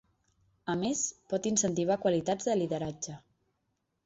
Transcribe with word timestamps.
A 0.73 0.75
més, 0.83 1.01
pot 1.33 1.49
incentivar 1.49 1.99
qualitats 2.07 2.49
de 2.49 2.57
lideratge. 2.63 3.21